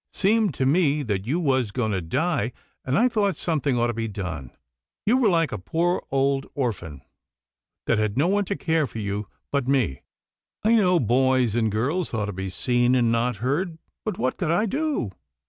[0.13, 2.53] Seemed to me, that you was going to die,
[2.83, 4.49] and I thought something ought to be done.
[5.05, 7.03] You were like a poor old orphan
[7.85, 10.01] that had no one to care for you but me.
[10.63, 14.49] I know boys and girls ought to be seen and not heard, but what could
[14.49, 15.11] I do?